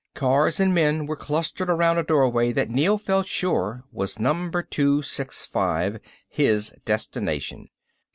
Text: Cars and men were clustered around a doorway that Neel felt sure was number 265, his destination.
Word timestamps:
Cars 0.15 0.59
and 0.59 0.73
men 0.73 1.05
were 1.05 1.15
clustered 1.15 1.69
around 1.69 1.99
a 1.99 2.03
doorway 2.03 2.51
that 2.53 2.71
Neel 2.71 2.97
felt 2.97 3.27
sure 3.27 3.83
was 3.91 4.17
number 4.17 4.63
265, 4.63 5.99
his 6.27 6.73
destination. 6.85 7.67